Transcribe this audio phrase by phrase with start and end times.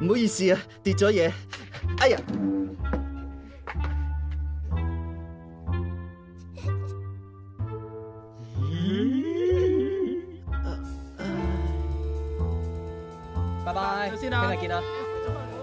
[0.00, 1.30] 唔好意思啊，跌咗嘢。
[2.00, 2.18] 哎呀！
[8.66, 10.22] 嗯，
[13.64, 14.50] 拜拜，日见啦。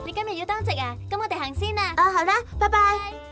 [0.04, 0.96] 你今日要当值啊？
[1.10, 1.94] 咁我哋行先啦。
[1.98, 3.31] 哦，好啦，拜拜。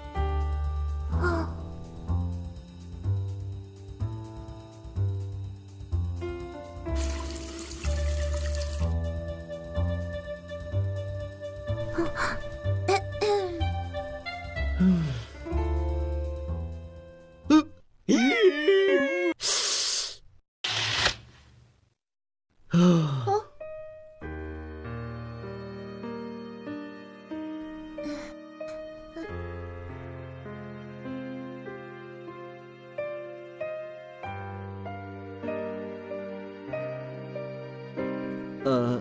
[38.65, 38.99] 诶，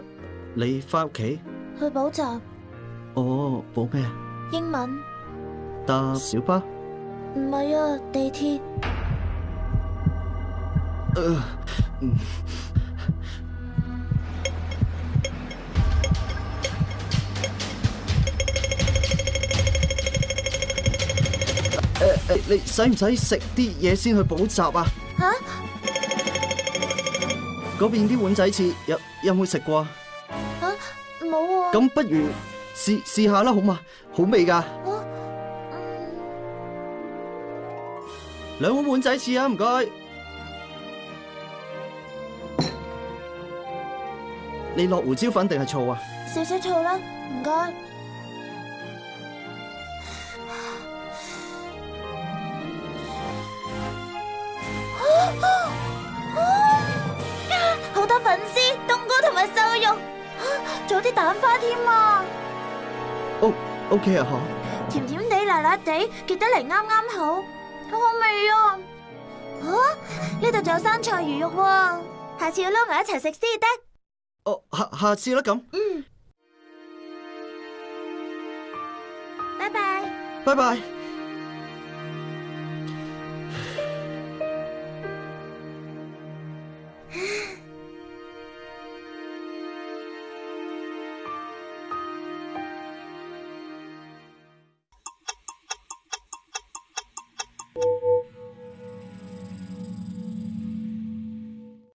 [0.54, 1.40] 你翻屋企
[1.78, 2.22] 去补习？
[3.14, 4.12] 哦，补咩啊？
[4.52, 4.88] 英文
[5.84, 6.62] 搭小巴？
[7.34, 8.60] 唔系啊，地铁。
[11.16, 11.22] 诶
[22.28, 24.84] 诶，你使唔使食啲嘢先去补习啊？
[25.18, 25.32] 吓？
[27.78, 29.88] 嗰边啲碗仔翅有有冇食过啊？
[31.22, 31.72] 冇喎。
[31.74, 32.26] 咁不如
[32.74, 33.78] 试试下啦，好嘛？
[34.12, 34.64] 好味噶。
[38.58, 39.64] 两碗碗仔翅啊，唔该。
[44.74, 45.98] 你落胡椒粉定系醋啊？
[46.34, 47.72] 少少醋啦，唔该。
[61.08, 62.22] 啲蛋花添啊
[63.40, 63.52] ！O
[63.90, 64.92] O K 啊嗬。
[64.92, 68.78] 甜甜地、辣辣地，结得嚟啱啱好，好好味啊！
[69.60, 71.52] 吓，呢度仲有生菜鱼肉，
[72.38, 73.66] 下次要捞埋一齐食先得。
[74.44, 75.60] 哦，下下次啦咁。
[75.72, 76.04] 嗯。
[79.58, 80.10] 拜拜。
[80.44, 80.97] 拜拜。